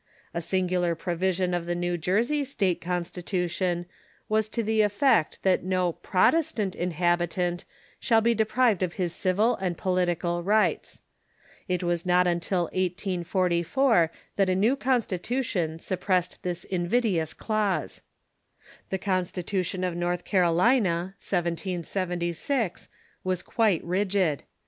A 0.33 0.41
singular 0.41 0.95
provision 0.95 1.53
of 1.53 1.67
the 1.67 1.75
New 1.75 1.95
Jersey 1.95 2.43
state 2.43 2.81
constitution 2.81 3.85
was 4.27 4.49
to 4.49 4.63
the 4.63 4.81
ef 4.81 4.93
fect 4.93 5.37
tliat 5.43 5.61
no 5.61 5.91
Protestant 5.93 6.73
inhabitant 6.75 7.65
shall 7.99 8.19
be 8.19 8.33
deprived 8.33 8.81
of 8.81 8.93
his 8.93 9.13
civil 9.13 9.55
and 9.57 9.77
political 9.77 10.41
rights. 10.41 11.03
It 11.67 11.83
was 11.83 12.03
not 12.03 12.23
till 12.41 12.63
1844 12.73 14.11
that 14.37 14.49
a 14.49 14.55
new 14.55 14.75
consti 14.75 15.45
tion 15.45 15.77
suppressed 15.77 16.41
this 16.41 16.63
invidious 16.63 17.35
clause. 17.35 18.01
The 18.89 18.97
constitution 18.97 19.83
of 19.83 19.95
North 19.95 20.25
Carolina 20.25 21.13
(1776) 21.19 22.89
was 23.23 23.43
quite 23.43 23.83
rigid. 23.83 24.45